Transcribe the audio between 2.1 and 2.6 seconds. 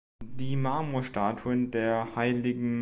hll.